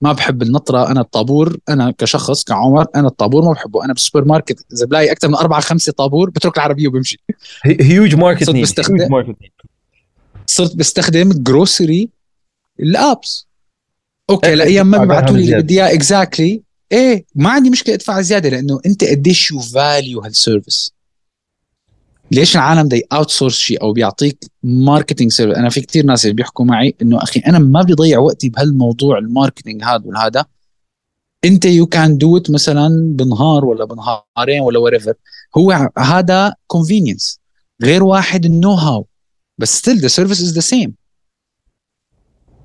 [0.00, 0.90] ما بحب النطرة.
[0.90, 3.84] أنا الطابور أنا كشخص كعمر أنا الطابور ما بحبه.
[3.84, 7.18] أنا بالسوبر ماركت إذا بلاقي أكثر من أربعة خمسة طابور بترك العربية وبمشي.
[7.64, 9.34] huge market صرت بستخدم
[10.46, 12.08] صرت بستخدم grocery
[12.80, 13.48] ال apps.
[14.30, 18.48] okay لأيام ما بيبعثوا لي اللي بدي اياه exactly إيه ما عندي مشكلة أدفع زيادة
[18.48, 20.92] لأنه أنت قديش you value هالسيرفيس
[22.30, 26.94] ليش العالم they outsource شيء أو بيعطيك marketing service أنا في كتير ناس بيحكوا معي
[27.02, 30.44] إنه أخي أنا ما بدي ضيع وقتي بهالموضوع ال marketing هذا وهذا
[31.44, 35.14] أنت you can do it مثلا بنهار ولا بنهارين ولا whatever
[35.56, 37.40] هو هذا convenience
[37.82, 39.06] غير واحد ال know-how
[39.58, 40.94] بس still the service is the same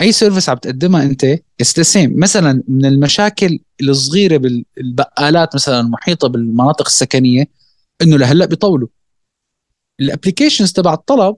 [0.01, 6.27] أي service عم تقدمها أنت it's the same مثلا من المشاكل الصغيرة بالبقالات مثلا المحيطة
[6.27, 7.47] بالمناطق السكنية
[8.01, 8.87] إنه لهلأ بيطولوا.
[9.99, 11.35] ال applications تبع الطلب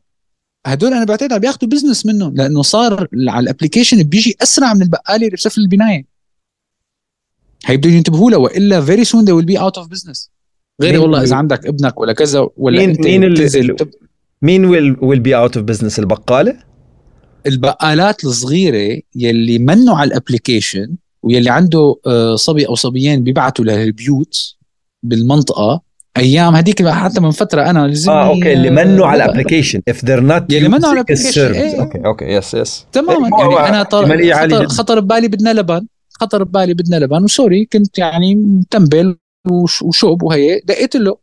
[0.68, 4.82] هدول أنا بعتقد عم بياخذوا business منهم لأنه صار على ال application بيجي أسرع من
[4.82, 6.06] البقالة اللي بسفل البناية.
[7.66, 10.30] هي بدهم ينتبهوا له وإلا very soon they will be out of business.
[10.82, 13.76] غير والله إذا عندك ابنك ولا كذا ولا مين أنت مين اللي
[14.42, 16.65] مين will will be out of business البقالة؟
[17.48, 24.56] البقالات الصغيرة يلي منوا على ال application ويلي عنده آه، صبي أو صبيين بيبعتوا للبيوت
[25.04, 25.82] بالمنطقة
[26.18, 30.06] أيام هذيك حتى من فترة أنا لزمني آه okay اللي منوا على ال application if
[30.06, 31.82] they're not اللي منوا على ال application إيه.
[31.82, 33.30] okay okay yes yes تماما.
[33.40, 38.36] يعني أنا خطر, خطر ببالي بدنا لبن خطر ببالي بدنا لبن و sorry كنت يعني
[38.36, 39.18] متنبل
[39.82, 40.62] وشوب وهي.
[40.66, 41.18] دقيت له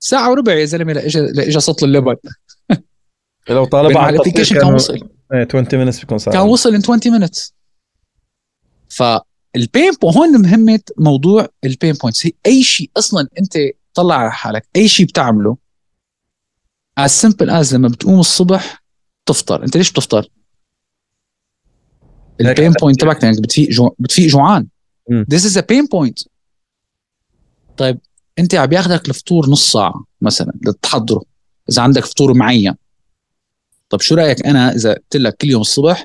[0.00, 2.16] ساعة وربع يا زلمة لاجى لاجى سطل اللبن
[3.50, 6.34] لو طالب على ال application كان وصل إيه 20 minutes بيكون صعب.
[6.34, 7.52] كان وصل in 20 minutes.
[8.88, 13.52] فال pain هون مهمة موضوع ال pain points هي أي شيء أصلا أنت
[13.94, 15.56] طلع على حالك أي شيء بتعمله
[17.00, 18.82] as simple as لما بتقوم الصبح
[19.26, 19.64] تفطر.
[19.64, 20.28] أنت ليش بتفطر؟
[22.40, 23.94] ال pain point تبعك لانك بتفيق جو...
[23.98, 24.68] بتفيق جوعان.
[25.34, 26.26] this is a pain point.
[27.76, 27.98] طيب
[28.38, 31.22] أنت عم ياخذك الفطور نص ساعة مثلا لتحضره
[31.70, 32.74] إذا عندك فطور معين.
[33.90, 36.04] طب شو رأيك أنا إذا قلت لك كل يوم الصبح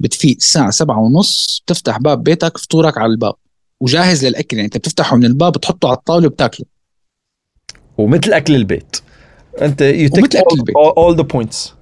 [0.00, 3.34] بتفيق الساعة سبعة ونص بتفتح باب بيتك فطورك على الباب
[3.80, 6.66] وجاهز للأكل يعني أنت بتفتحه من الباب بتحطه على الطاولة وبتاكله.
[7.98, 8.96] ومثل أكل البيت.
[9.62, 10.36] أنت you take
[10.76, 11.72] all the points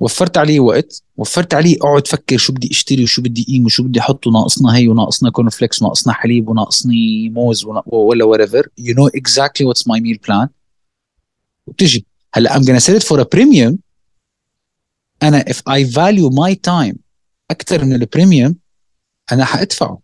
[0.00, 4.00] وفرت عليه وقت وفرت عليه أقعد فكر شو بدي أشتري وشو بدي أقيم وشو بدي
[4.00, 9.66] أحط وناقصنا هي وناقصنا corn flakes وناقصنا حليب وناقصني موز ولا whatever you know exactly
[9.66, 10.48] what's my meal plan
[11.66, 12.06] وبتجي.
[12.34, 13.76] هلا I'm gonna sell it for a premium
[15.22, 16.96] أنا if I value my time
[17.50, 18.56] أكثر من ال premium
[19.32, 20.00] أنا حأدفعه.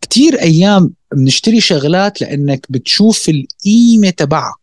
[0.00, 4.54] كثير أيام بنشتري شغلات لأنك بتشوف القيمة تبعها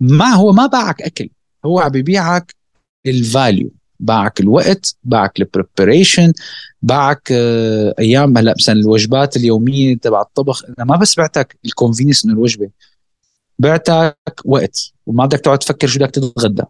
[0.00, 1.28] ما هو ما باعك أكل
[1.64, 2.54] هو عم ببيعك
[3.06, 6.32] ال value باعك الوقت باعك ال preparation
[6.82, 10.64] باعك آه، أيام هلأ مثلا الوجبات اليومية تبع الطبخ.
[10.64, 12.70] أنا ما بس بعتك ال convenience من الوجبة
[13.58, 16.62] بعتك وقت وما بدك تقعد تفكر شو بدك تتغدى.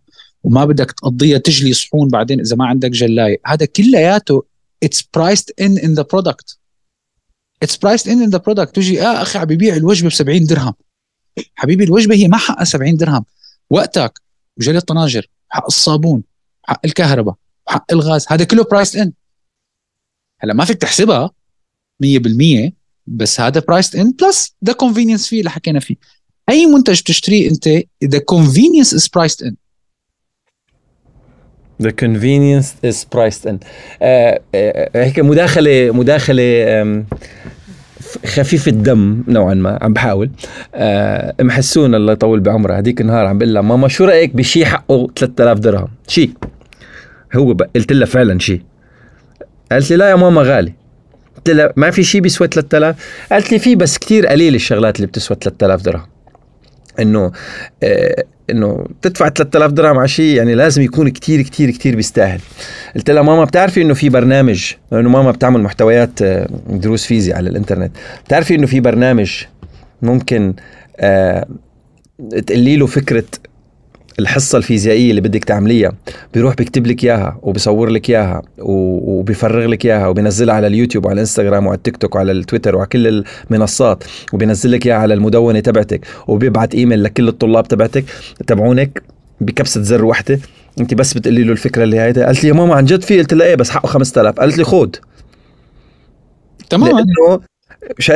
[0.44, 3.40] وما بدك تقضيها تجلي صحون بعدين إذا ما عندك جلاية.
[3.46, 4.44] هذا كلياته
[4.82, 6.58] it's priced in in the product
[7.62, 10.74] it's priced in in the product تجي آه أخي عم ببيع الوجبة ب 70 درهم.
[11.54, 13.24] حبيبي الوجبة هي ما حقها 70 درهم.
[13.70, 14.20] وقتك
[14.58, 16.22] وجلي الطناجر حق الصابون
[16.62, 17.34] حق الكهرباء
[17.68, 19.12] حق الغاز هذا كله priced in
[20.40, 21.30] هلا ما فيك تحسبها
[22.04, 22.72] 100%
[23.06, 25.96] بس هذا priced in plus the convenience فيه اللي حكينا فيه.
[26.48, 27.68] أي منتج بتشتريه أنت
[28.04, 29.56] the convenience is priced in
[31.80, 32.74] The convenience
[33.46, 33.56] in.
[33.56, 33.56] uh,
[34.04, 37.16] uh, هيك مداخلة um,
[38.26, 40.30] خفيف الدم نوعا ما عم بحاول.
[40.74, 44.66] أه ام حسون الله يطول بعمرها هذيك النهار عم بقول لها ماما شو رأيك بشي
[44.66, 46.30] حقه 3000 درهم؟ شي.
[47.34, 48.62] هو قلت لها فعلا شي.
[49.72, 50.72] قالت لي لا يا ماما غالي.
[51.36, 52.96] قلت لها ما في شيء بيسوى 3000
[53.32, 56.11] قالت لي في بس كثير قليل الشغلات اللي بتسوى 3000 درهم.
[57.00, 57.32] إنه
[57.82, 62.40] آه إنه تدفع 3000 درهم على شيء يعني لازم يكون كتير كتير كتير بيستاهل.
[62.94, 67.50] قلت لها ماما بتعرفي إنه في برنامج انه ماما بتعمل محتويات آه، دروس فيزياء على
[67.50, 67.92] الإنترنت.
[68.24, 69.32] بتعرفي إنه في برنامج
[70.02, 70.54] ممكن
[70.98, 71.46] آه
[72.46, 73.24] تقلي له فكرة
[74.18, 75.92] الحصة الفيزيائية اللي بدك تعمليها
[76.34, 81.66] بيروح بيكتب لك إياها وبيصور لك إياها وبيفرغ لك إياها وبينزلها على اليوتيوب وعلى الإنستغرام
[81.66, 86.74] وعلى التيك توك وعلى التويتر وعلى كل المنصات وبينزل لك إياها على المدونة تبعتك وبيبعت
[86.74, 88.04] إيميل لكل الطلاب تبعتك
[88.46, 89.02] تبعونك
[89.40, 90.38] بكبسة زر واحدة.
[90.80, 93.34] أنت بس بتقولي له الفكرة اللي هي قالت لي يا ماما عن جد في؟ قلت
[93.34, 94.96] لها إيه بس حقه 5000 قالت لي خود.
[96.70, 96.96] تمام.
[96.96, 97.40] لأنه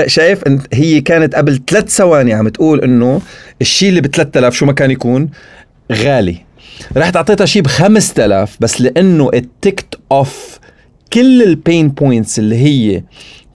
[0.06, 3.20] شايف هي كانت قبل ثلاث ثواني عم تقول إنه
[3.60, 5.30] الشيء اللي ب 3000 شو ما كان يكون
[5.92, 6.46] غالي.
[6.96, 10.58] رحت اعطيتها شيء ب 5000 بس لأنه I ticked off
[11.12, 13.02] كل ال pain points اللي هي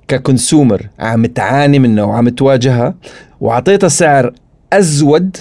[0.07, 2.95] ك consumer عم تعاني منها وعم تواجهها
[3.41, 4.33] واعطيتها سعر
[4.73, 5.37] أزود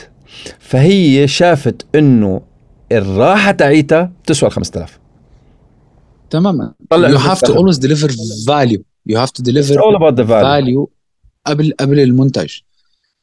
[0.58, 2.40] فهي شافت إنه
[2.92, 4.98] الراحه تاعيتها بتسوى ال 5000
[6.30, 6.72] تماما.
[6.94, 8.08] you have to always deliver
[8.46, 8.82] value.
[9.08, 10.42] You have to deliver It's all about the value.
[10.44, 10.86] value
[11.46, 12.50] قبل قبل المنتج.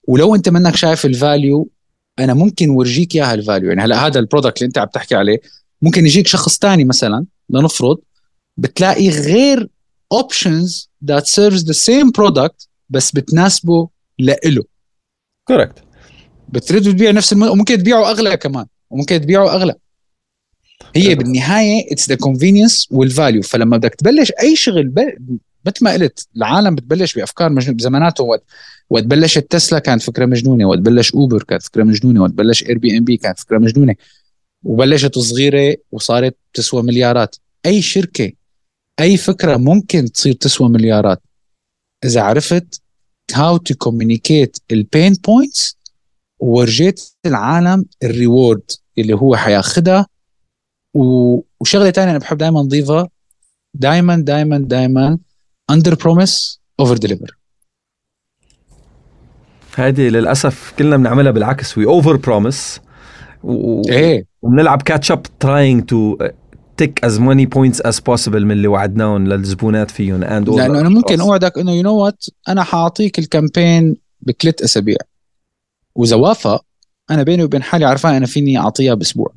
[0.08, 1.70] ولو أنت منك شايف ال value
[2.20, 5.16] أنا ممكن ورجيك إياها ال value يعني هلا هذا ال product اللي أنت عم تحكي
[5.16, 5.42] عليه
[5.82, 7.98] ممكن يجيك شخص تاني مثلا لنفرض
[8.58, 9.70] بتلاقي غير
[10.14, 14.64] options that serves the same product بس بتناسبه لإله.
[15.48, 15.84] correct
[16.50, 17.44] بتريد تبيع نفس الم...
[17.44, 19.76] وممكن تبيعه أغلى كمان وممكن تبيعه أغلى.
[20.96, 25.00] هي بالنهاية it's the convenience وال value فلما بدك تبلش أي شغل ب...
[25.66, 28.44] مثل ما قلت العالم بتبلش بأفكار مجنونة بزماناته وقت
[28.90, 33.18] وقت بلشت تسلا كانت فكرة مجنونة وقت بلش Uber كانت فكرة مجنونة وقت بلش Airbnb
[33.18, 33.96] كانت فكرة مجنونة
[34.64, 37.36] وبلشت صغيرة وصارت تسوى مليارات.
[37.66, 38.32] أي شركة
[39.00, 41.22] أي فكرة ممكن تصير تسوى مليارات؟
[42.06, 42.82] إذا عرفت
[43.32, 45.78] how to communicate ال pain points
[46.40, 50.08] وورجيت العالم ال reward اللي هو حياخدها.
[50.94, 53.10] وشغلة ثانية أنا بحب دائما أضيفها
[53.74, 55.18] دائما دائما دائما
[55.70, 57.37] under promise over deliver
[59.80, 61.78] هذه للأسف كلنا بنعملها بالعكس.
[61.78, 62.80] we over promise
[63.90, 64.26] إيه.
[64.42, 66.18] وبنلعب catch up trying to
[66.78, 71.22] take as many points as possible من اللي وعدناهم للزبونات فيهم and لأنه أنا ممكن
[71.22, 74.98] أوعدك إنه you know what أنا حأعطيك ال campaign بثلاث أسابيع.
[75.96, 76.66] وإذا وافق
[77.12, 79.34] أنا بيني وبين حالي عرفان أنا فيني أعطيها بأسبوع.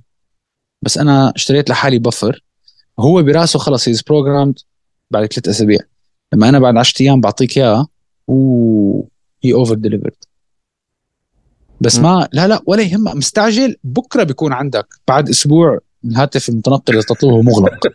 [0.83, 2.45] بس أنا اشتريت لحالي buffer
[2.99, 4.59] هو براسه خلص he's programmed
[5.11, 5.79] بعد ثلاث أسابيع.
[6.33, 7.87] لما أنا بعد 10 أيام بعطيك إياها
[8.29, 9.03] و
[9.45, 10.30] he over delivered
[11.81, 12.03] بس م.
[12.03, 17.43] ما لا لا ولا يهمك مستعجل بكرة بيكون عندك بعد أسبوع الهاتف المتنقل اللي تطلبه
[17.43, 17.87] مغلق.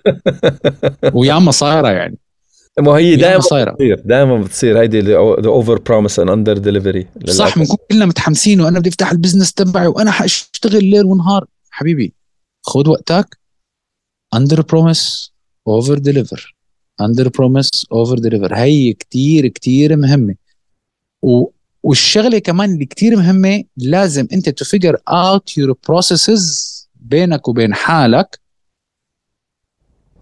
[1.16, 2.18] ويا اما صايره يعني.
[2.80, 7.78] ما هي دائما بتصير دائما بتصير هيدي the over promise and under delivery صح بنكون
[7.92, 11.46] كلنا متحمسين وأنا بدي أفتح ال business تبعي وأنا حأشتغل ليل ونهار.
[11.70, 12.14] حبيبي
[12.64, 13.38] خذ وقتك.
[14.34, 15.32] under promise
[15.68, 16.56] over deliver
[17.02, 20.36] under promise over deliver هي كتير كتير مهمة.
[21.22, 21.50] و
[21.86, 28.40] والشغلة كمان اللي كتير مهمة لازم انت to figure out your processes بينك وبين حالك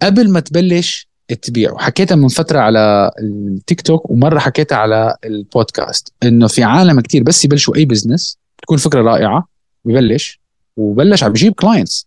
[0.02, 1.08] قبل ما تبلش
[1.42, 7.22] تبيع وحكيتها من فترة على التيك توك ومرة حكيتها على البودكاست إنه في عالم كتير
[7.22, 9.48] بس يبلشوا أي business تكون فكرة رائعة
[9.84, 10.40] ببلش
[10.76, 12.06] وبلش عم بجيب clients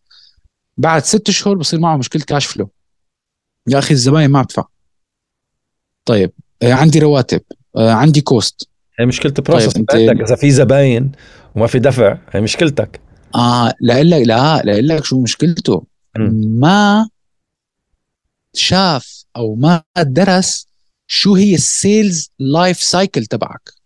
[0.77, 2.69] بعد ست شهور بصير معه مشكلة cash flow
[3.67, 4.65] يا أخي الزباين ما بدفع.
[6.05, 6.31] طيب
[6.63, 7.41] عندي رواتب
[7.75, 10.23] عندي cost هي مشكلة ال process طيب، عندك.
[10.23, 11.11] إذا في زباين
[11.55, 13.01] وما في دفع هي مشكلتك.
[13.35, 15.83] آه لأقول لك لا لأقول لك شو مشكلته.
[16.17, 16.59] مم.
[16.59, 17.09] ما
[18.53, 20.67] شاف أو ما درس
[21.07, 23.77] شو هي ال sales life cycle تبعك.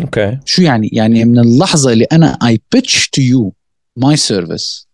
[0.00, 0.38] okay.
[0.44, 3.52] شو يعني؟ يعني من اللحظة اللي أنا I pitch to you
[3.96, 4.86] my service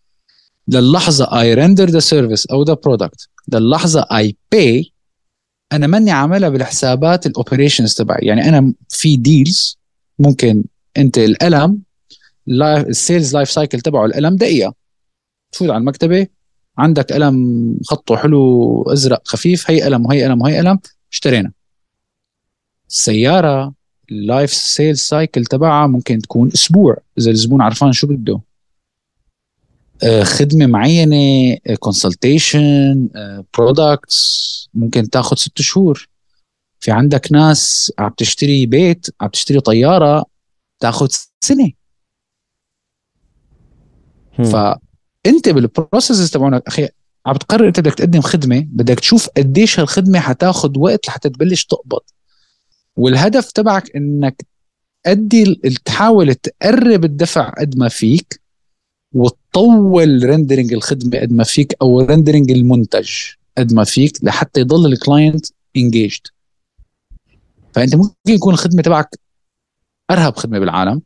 [0.69, 4.92] للحظة I render the service أو the product للحظة I pay
[5.73, 8.27] أنا ماني عاملها بالحسابات ال operations تبعي.
[8.27, 9.79] يعني أنا في deals
[10.19, 10.65] ممكن
[10.97, 11.79] أنت القلم
[12.49, 14.75] ال sales life cycle تبعه القلم دقيقة.
[15.53, 16.27] تفوت على المكتبة
[16.79, 20.79] عندك قلم خطه حلو أزرق خفيف هي قلم وهي قلم وهي قلم
[21.13, 21.53] اشترينا.
[22.91, 23.75] السياره
[24.11, 26.97] ال life sales cycle تبعها ممكن تكون أسبوع.
[27.19, 28.41] إذا الزبون عرفان شو بده.
[30.23, 33.09] خدمة معينة consultation
[33.59, 36.09] products ممكن تاخذ ست شهور.
[36.81, 40.25] في عندك ناس عم تشتري بيت عم تشتري طيارة
[40.81, 41.09] تاخذ
[41.45, 41.71] سنة.
[44.37, 46.89] فانت بال process تبعونك أخي
[47.27, 52.01] عم تقرر انت بدك تقدم خدمة بدك تشوف قديش هالخدمة حتاخذ وقت لحتى تبلش تقبض.
[52.97, 54.47] والهدف تبعك إنك
[55.05, 58.42] تأدي تحاول تقرب الدفع قد ما فيك.
[59.15, 63.11] وتطول rendering الخدمة قد ما فيك أو rendering المنتج
[63.59, 66.21] قد ما فيك لحتى يضل ال client engaged
[67.73, 69.19] فأنت ممكن يكون الخدمة تبعك
[70.11, 71.03] أرهب خدمة بالعالم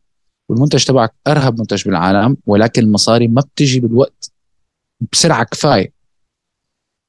[0.49, 4.31] والمنتج تبعك أرهب منتج بالعالم ولكن المصاري ما بتجي بالوقت
[5.13, 5.97] بسرعة كفاية.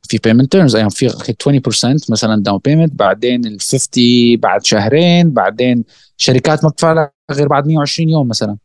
[0.09, 5.29] في payment terms أيام في أخي 20% مثلا down payment بعدين ال 50 بعد شهرين
[5.29, 5.83] بعدين
[6.17, 8.57] شركات ما بتدفع غير بعد 120 يوم مثلا.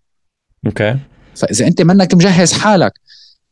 [0.66, 0.98] okay.
[1.36, 3.00] فإذا أنت منك مجهز حالك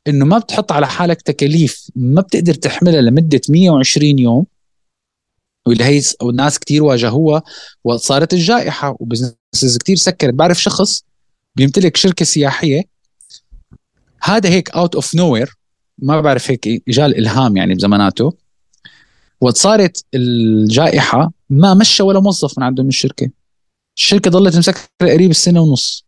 [0.07, 4.47] إنه ما بتحط على حالك تكاليف ما بتقدر تحملها لمدة 120 يوم
[5.67, 7.43] واللي هي والناس كتير واجهوها
[7.85, 10.35] وصارت الجائحة و businesses كتير سكرت.
[10.35, 11.05] بعرف شخص
[11.57, 12.83] بيمتلك شركة سياحية
[14.23, 15.45] هذا هيك out of nowhere
[15.99, 18.33] ما بعرف هيك اجى الالهام يعني بزماناته
[19.41, 23.31] وقت صارت الجائحة ما مشى ولا موظف من عندهم الشركة.
[23.97, 26.05] الشركة ضلت مسكرة قريب السنة ونص.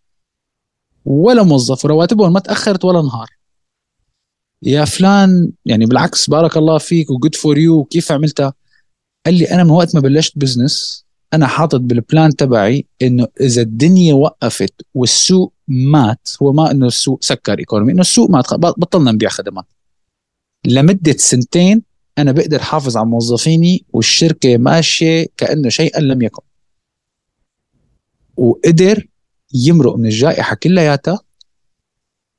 [1.05, 3.31] ولا موظف ورواتبهم ما تأخرت ولا نهار.
[4.63, 8.55] يا فلان يعني بالعكس بارك الله فيك و good for you كيف عملتها
[9.27, 13.63] قال لي أنا من وقت ما بلشت business أنا حاطط بال plan تبعي إنه إذا
[13.63, 19.29] الدنيا وقفت والسوق مات هو ما إنه السوق سكر economy إنه السوق مات بطلنا نبيع
[19.29, 19.65] خدمات.
[20.67, 21.83] لمدة سنتين
[22.19, 26.43] أنا بقدر حافظ على موظفيني والشركة ماشية كأنه شيئا لم يكن.
[28.37, 29.07] وقدر
[29.55, 31.21] يمرق من الجائحة كلياتها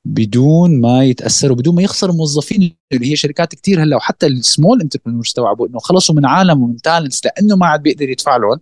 [0.04, 4.80] بدون ما يتاثروا بدون ما يخسروا موظفين اللي هي شركات كتير هلا وحتى ال small
[4.80, 8.60] entrepreneur استوعبوا انه خلصوا من عالم ومن talents لأنه ما عاد بيقدر يدفع لهم.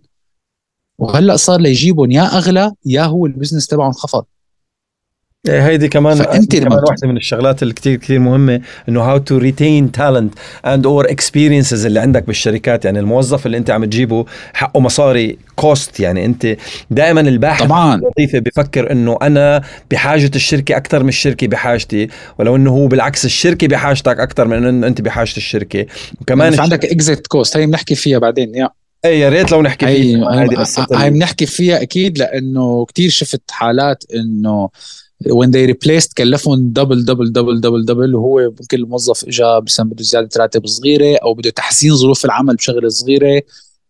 [0.97, 4.25] وهلأ صار ليجيبهم يا أغلى يا هو ال business تبعهم انخفض.
[5.47, 9.91] هيدي كمان فأنت كمان واحدة من الشغلات اللي كثير كثير مهمة إنه how to retain
[9.91, 10.33] talent
[10.65, 12.85] and our experiences اللي عندك بالشركات.
[12.85, 16.55] يعني الموظف اللي أنت عم تجيبه حقه مصاري cost يعني أنت
[16.91, 17.95] دائما الباحث طبعا.
[17.95, 22.07] الوظيفة بفكر إنه أنا بحاجة الشركة أكثر من الشركة بحاجتي
[22.39, 25.85] ولو إنه هو بالعكس الشركة بحاجتك أكثر من إنه أنت بحاجة الشركة.
[26.21, 28.69] وكمان يعني عندك exit cost هي بنحكي فيها بعدين يا.
[29.05, 30.47] اي يا ريت لو نحكي فيها.
[30.93, 34.69] هاي بنحكي فيها أكيد لأنه كثير شفت حالات إنه
[35.29, 40.03] when they replaced كلفهم double double double double double وهو ممكن الموظف اجى بسبب بده
[40.03, 43.41] زيادة راتب صغيرة أو بده تحسين ظروف العمل بشغلة صغيرة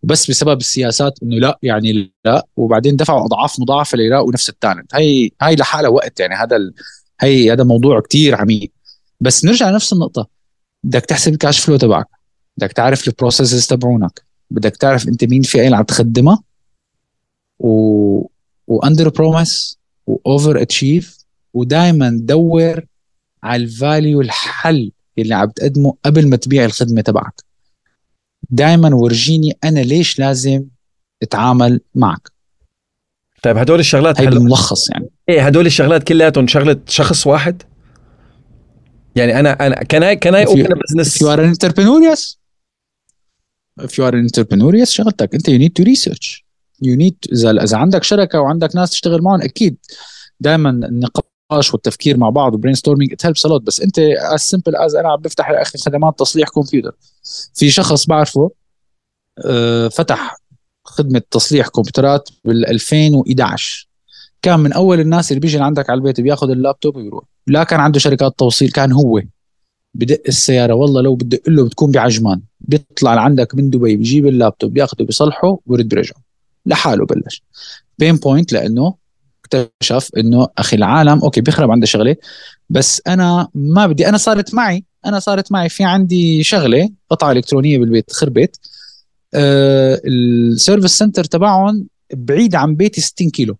[0.03, 4.95] بس بسبب السياسات إنه لا يعني لا وبعدين دفعوا أضعاف مضاعفة ليلاقوا نفس ال talent.
[4.95, 6.73] هي هي لحالها وقت يعني هذا ال...
[7.21, 8.71] هي هذا موضوع كتير عميق.
[9.21, 10.27] بس نرجع لنفس النقطة.
[10.83, 12.07] بدك تحسب ال cash flow تبعك.
[12.57, 14.21] بدك تعرف ال processes تبعونك.
[14.51, 16.43] بدك تعرف أنت مين في اللي عم تخدمها.
[17.59, 18.27] و
[18.67, 21.22] under promise و over achieve
[21.53, 22.85] ودائما دور
[23.43, 27.41] على ال value الحل اللي عم تقدمه قبل ما تبيع الخدمة تبعك.
[28.49, 30.65] دائما ورجيني أنا ليش لازم
[31.23, 32.31] أتعامل معك.
[33.43, 35.09] طيب هدول الشغلات هي بالملخص يعني.
[35.29, 37.63] إيه هدول الشغلات كلياتهم شغلة شخص واحد؟
[39.15, 42.39] يعني أنا أنا can I can I open business you are an entrepreneur yes
[43.81, 45.35] if you are an entrepreneur yes شغلتك.
[45.35, 46.43] أنت you need to research.
[46.85, 49.77] You need اذا إذا عندك شركة وعندك ناس تشتغل معهم أكيد.
[50.39, 54.75] دائما النقاش النقاش والتفكير مع بعض و brainstorming it helps lot بس أنت as simple
[54.75, 56.95] as أنا عم بفتح يا أخي خدمات تصليح كمبيوتر
[57.53, 58.51] في شخص بعرفه
[59.45, 60.37] آه، فتح
[60.85, 63.87] خدمة تصليح كمبيوترات بال 2011
[64.41, 67.23] كان من أول الناس اللي بيجي لعندك على البيت بياخذ اللابتوب ويروح.
[67.47, 69.21] لا كان عنده شركات توصيل كان هو.
[69.93, 72.41] بدق السيارة والله لو بدق له بتكون بعجمان.
[72.61, 76.21] بيطلع لعندك من دبي بيجيب اللابتوب بياخده بيصلحه ويرد برجعه
[76.65, 77.43] لحاله بلش.
[77.99, 78.95] pain point لأنه
[79.45, 82.15] اكتشف إنه أخي العالم okay بيخرب عنده شغلة
[82.69, 87.77] بس أنا ما بدي أنا صارت معي أنا صارت معي في عندي شغلة قطعة إلكترونية
[87.77, 88.59] بالبيت خربت
[89.33, 93.57] آه ال service center تبعهم بعيد عن بيتي 60 كيلو.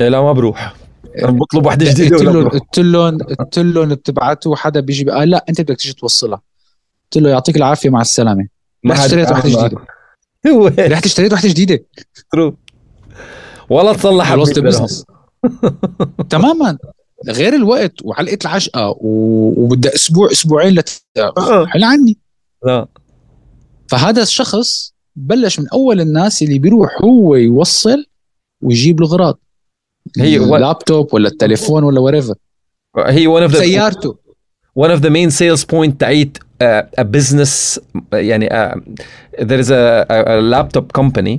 [0.00, 0.74] إيه لا ما بروح.
[1.18, 5.44] أنا بطلب وحدة جديدة قلت لهم قلت لهم قلت لهم بتبعتوا حدا بيجي قال لا
[5.48, 6.42] أنت بدك تيجي توصلها.
[7.04, 8.48] قلت له يعطيك العافية مع السلامة.
[8.86, 10.88] رحت اشتريت وحدة جديدة.
[10.88, 11.84] رحت اشتريت وحدة جديدة.
[12.32, 12.56] true
[13.70, 15.04] ولا تصلح business
[16.30, 16.78] تماما.
[17.28, 21.66] غير الوقت وعلقه العشقة وبدها أسبوع أسبوعين لت آه.
[21.66, 22.18] حل عني.
[22.66, 22.86] لا.
[23.88, 28.06] فهذا الشخص بلش من أول الناس اللي بيروح هو يوصل
[28.62, 29.38] ويجيب الاغراض
[30.18, 32.34] هي اللابتوب ولا التليفون ولا whatever
[32.98, 34.16] هي one of سيارته.
[34.80, 37.80] one of the main sales point تعيت uh, a business
[38.12, 38.78] يعني uh,
[39.38, 41.38] there is a, a, a laptop company.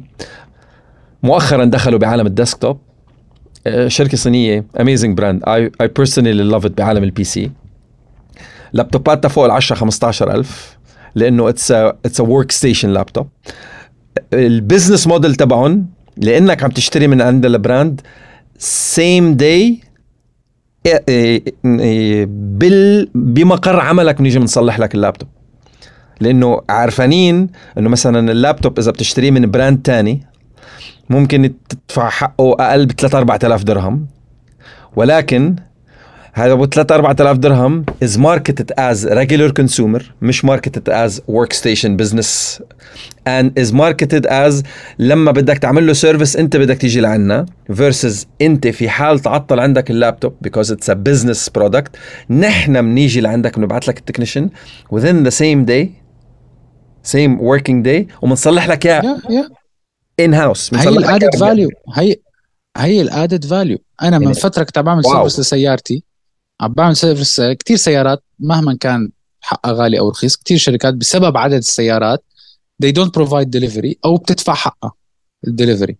[1.27, 2.79] مؤخرا دخلوا بعالم ال desktop.
[3.67, 7.51] آه، شركة صينية amazing brand I personally love it بعالم ال PC
[8.73, 10.77] لابتوباتها فوق ال 10 15000
[11.15, 13.27] لأنه it's it's a workstation laptop ال
[14.33, 15.85] business model تبعهم
[16.17, 18.01] لأنك عم تشتري من عند ال brand
[18.57, 19.79] same day
[22.23, 25.29] بال بمقر عملك بنيجي بنصلح لك اللابتوب.
[26.21, 27.47] لأنه عارفانين
[27.77, 30.27] إنه مثلا اللابتوب إذا بتشتريه من brand تاني
[31.09, 34.07] ممكن تدفع حقه أقل ب 3 4000 درهم.
[34.95, 35.55] ولكن
[36.33, 42.61] هذا ابو 3 4000 درهم is marketed as regular consumer مش marketed as workstation business
[43.27, 44.63] and is marketed as
[44.99, 49.91] لما بدك تعمل له service أنت بدك تيجي لعنا versus أنت في حال تعطل عندك
[49.91, 51.95] اللابتوب because it's a business product
[52.29, 54.49] نحن بنيجي لعندك بنبعث لك ال technician
[54.89, 55.91] within the same day
[57.03, 59.01] same working day وبنصلح لك إياه.
[59.01, 59.56] Yeah, yeah.
[60.19, 62.15] in house هي ال added value هي
[62.77, 66.03] هي ال added value أنا من يعني فترة كنت بعمل service لسيارتي.
[66.61, 69.11] عم بعمل service كثير سيارات مهما كان
[69.41, 72.23] حقها غالي أو رخيص كثير شركات بسبب عدد السيارات
[72.83, 74.91] they don't provide delivery أو بتدفع حقها
[75.47, 75.97] الدليفري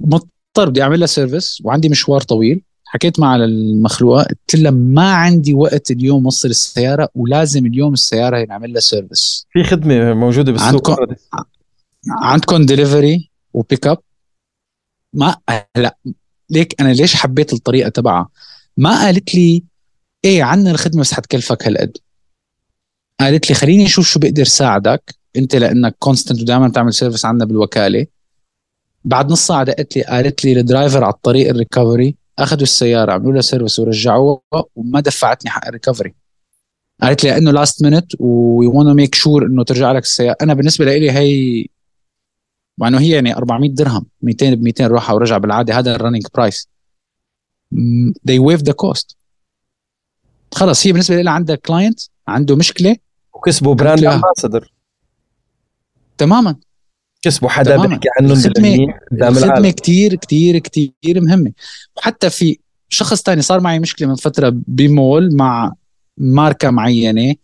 [0.00, 2.62] مضطر بدي أعمل لها service وعندي مشوار طويل.
[2.84, 8.72] حكيت مع المخلوقة قلت لها ما عندي وقت اليوم اوصل السيارة ولازم اليوم السيارة ينعمل
[8.72, 11.14] لها service في خدمة موجودة بالسوق عندكم
[12.10, 13.98] عندكم delivery و pick up
[15.12, 15.36] ما
[15.76, 15.96] لا.
[16.50, 18.28] ليك أنا ليش حبيت الطريقة تبعها؟
[18.76, 19.64] ما قالت لي
[20.24, 21.96] إيه عندنا الخدمة بس حتكلفك هالقد.
[23.20, 28.06] قالت لي خليني أشوف شو بقدر ساعدك أنت لأنك constant ودائما بتعمل service عندنا بالوكالة.
[29.04, 33.12] بعد نص ساعة دقت لي قالت لي ال driver على الطريق ال recovery أخذوا السيارة
[33.12, 34.40] عملوا لها service ورجعوها
[34.76, 36.14] وما دفعتني حق ال recovery
[37.02, 40.36] قالت لي لأنه last minute we wanna make sure إنه ترجع لك السيارة.
[40.42, 41.66] أنا بالنسبة لي هي
[42.82, 46.22] مع إنه هي يعني 400 درهم 200 ب 200 روحه ورجع بالعادة هذا ال running
[46.34, 46.68] price
[48.28, 49.16] they waive the cost.
[50.54, 52.96] خلص هي بالنسبة لي عندها client عنده مشكلة.
[53.34, 54.72] وكسبوا brand ambassador
[56.18, 56.56] تماما.
[57.22, 58.76] كسبوا حدا بيحكي عنهم الخدمه
[59.12, 61.52] الخدمة كثير كثير كثير مهمة.
[61.96, 62.58] وحتى في
[62.88, 65.72] شخص تاني صار معي مشكلة من فترة بمول مع
[66.18, 67.34] ماركة معينة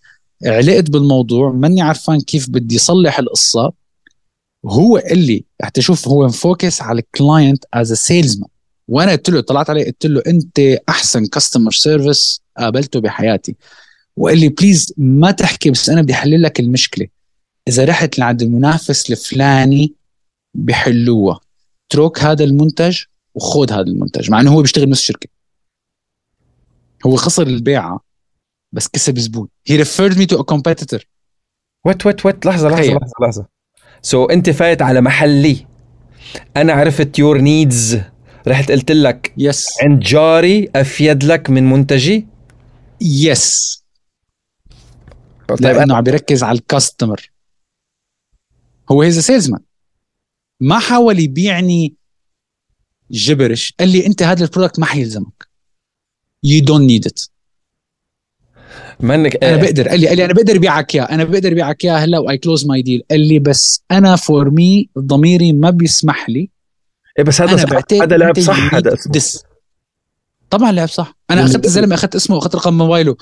[0.45, 3.73] علقت بالموضوع ماني عرفان كيف بدي صلح القصة.
[4.67, 8.49] هو اللي رح تشوف هو مفوكس على ال client as salesman
[8.89, 13.57] وأنا قلت له طلعت عليه قلت له أنت أحسن customer service قابلته بحياتي.
[14.17, 17.09] وقال لي please ما تحكي بس أنا بدي احل لك المشكلة.
[17.69, 19.95] إذا رحت لعند المنافس الفلاني
[20.55, 21.41] بحلوها.
[21.91, 23.03] اترك هذا المنتج
[23.35, 24.31] وخذ هذا المنتج.
[24.31, 25.29] مع إنه هو بيشتغل نفس الشركة.
[27.07, 28.01] هو خسر البيعه
[28.73, 29.49] بس كسب زبون.
[29.71, 31.05] He referred me to a competitor.
[31.87, 33.58] what what what لحظة لحظة لحظة لحظة.
[34.03, 35.67] so, انت فايت على محلي.
[36.57, 38.01] أنا عرفت your needs
[38.49, 39.85] رحت قلت لك yes.
[39.85, 42.27] عند جاري أفيد لك من منتجي؟
[43.01, 43.89] yes.
[45.49, 47.31] طيب لأنه عم بيركز على ال customer
[48.93, 49.61] هو he's salesman
[50.61, 51.95] ما حاول يبيعني
[53.11, 53.75] جبرش.
[53.81, 55.49] قال لي أنت هذا ال product ما حيلزمك.
[56.45, 57.21] you don't need it
[59.01, 61.95] منك أنا بقدر قال لي قال لي أنا بقدر أبيعك اياه أنا بقدر أبيعك اياه
[61.97, 66.29] هلأ و I close my deal قال لي بس أنا for me ضميري ما بيسمح
[66.29, 66.51] لي.
[67.19, 69.43] إيه بس هذا صح هذا لعب صح هذا اسمه.
[70.51, 71.17] طبعا لعب صح.
[71.31, 73.17] أنا أخذت الزلمة أخذت اسمه واخذت رقم موبايله.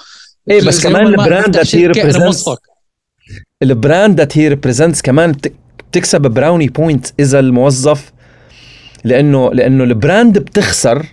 [0.51, 1.93] إيه بس كمان ال brand that he
[3.63, 5.33] ال brand that he represents كمان
[5.91, 8.13] بتكسب brownie point إذا الموظف
[9.05, 11.07] لأنه لأنه ال brand بتخسر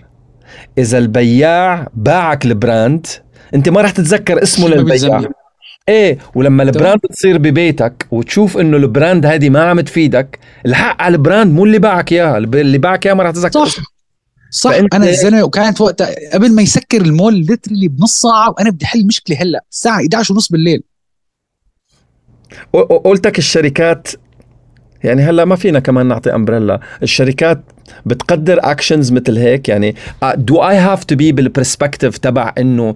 [0.78, 3.06] إذا البياع باعك ال brand
[3.54, 5.22] انت ما راح تتذكر اسمه للبياع
[5.88, 11.02] إيه ولما ال brand تصير ببيتك وتشوف إنه ال brand هذه ما عم تفيدك الحق
[11.02, 13.82] على ال brand مو اللي باعك اياها اللي باعك اياها ما راح تتذكر صح.
[14.50, 14.70] صح.
[14.92, 19.36] أنا الزلمه وكانت وقتها قبل ما يسكر المول literally بنص ساعة وأنا بدي احل مشكلة
[19.42, 20.82] هلأ الساعة 11 ونص بالليل.
[23.04, 24.08] قلتك الشركات
[25.04, 27.62] يعني هلأ ما فينا كمان نعطي umbrella الشركات
[28.06, 29.94] بتقدر actions مثل هيك يعني
[30.34, 32.94] do I have to be بال perspective تبع إنه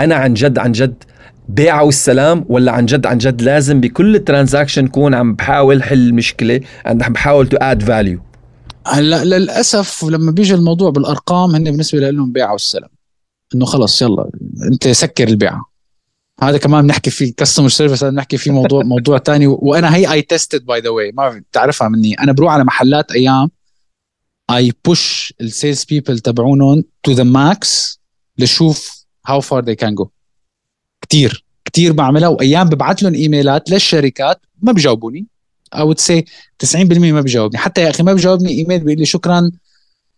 [0.00, 1.04] أنا عن جد عن جد
[1.48, 6.60] بيعه والسلام ولا عن جد عن جد لازم بكل transaction كون عم بحاول حل مشكلة
[6.86, 8.20] عم بحاول to add value
[8.86, 12.90] هلا للأسف لما بيجي الموضوع بالأرقام هن بالنسبة لهم بيعه والسلام
[13.54, 14.30] إنه خلص يلا
[14.72, 15.70] أنت سكر البيعة.
[16.42, 20.66] هذا كمان بنحكي فيه customer service بنحكي فيه موضوع موضوع ثاني وأنا هي I tested
[20.66, 22.14] by the way ما بتعرفها مني.
[22.14, 23.50] أنا بروح على محلات أيام
[24.50, 28.00] I push ال sales people تبعونهم to the max
[28.38, 30.08] لشوف how far they can go
[31.08, 35.26] كثير كثير بعملها وأيام ببعث لهم إيميلات للشركات ما بجاوبوني.
[35.74, 36.24] أو سي
[36.58, 37.58] 90% ما بجاوبني.
[37.58, 39.50] حتى يا أخي ما بجاوبني إيميل بيقول لي شكرا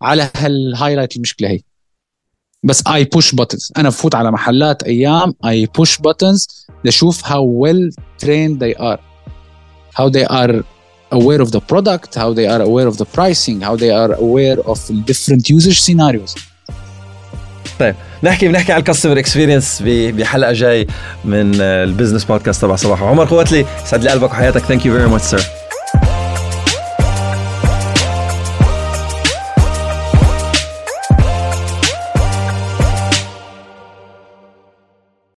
[0.03, 1.61] على هال highlight المشكلة هي.
[2.63, 7.95] بس I push buttons أنا بفوت على محلات أيام I push buttons لشوف how well
[8.25, 9.01] trained they are.
[9.99, 10.65] How they are
[11.13, 14.59] aware of the product how they are aware of the pricing how they are aware
[14.73, 14.79] of
[15.11, 16.35] different usage scenarios.
[17.79, 17.95] طيب.
[18.25, 20.87] نحكي بنحكي على ال customer experience بحلقة جاي
[21.25, 24.61] من ال business podcast تبع صباح عمر قوتلي سعد لي قلبك وحياتك.
[24.61, 25.62] thank you very much sir